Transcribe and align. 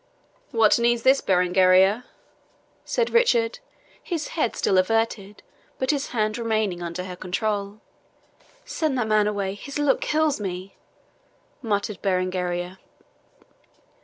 "What 0.49 0.79
needs 0.79 1.03
this, 1.03 1.21
Berengaria?" 1.21 2.05
said 2.83 3.11
Richard, 3.11 3.59
his 4.01 4.29
head 4.29 4.55
still 4.55 4.79
averted, 4.79 5.43
but 5.77 5.91
his 5.91 6.07
hand 6.07 6.39
remaining 6.39 6.81
under 6.81 7.03
her 7.03 7.15
control. 7.15 7.81
"Send 8.65 8.97
away 8.99 9.07
that 9.09 9.31
man, 9.35 9.55
his 9.57 9.77
look 9.77 10.01
kills 10.01 10.39
me!" 10.41 10.75
muttered 11.61 12.01
Berengaria. 12.01 12.79